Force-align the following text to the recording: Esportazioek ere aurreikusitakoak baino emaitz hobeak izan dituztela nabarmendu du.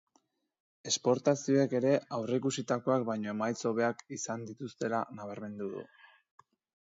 Esportazioek 0.91 1.75
ere 1.79 1.91
aurreikusitakoak 2.17 3.05
baino 3.09 3.31
emaitz 3.33 3.59
hobeak 3.71 4.01
izan 4.17 4.47
dituztela 4.53 5.03
nabarmendu 5.19 5.69
du. 5.77 5.85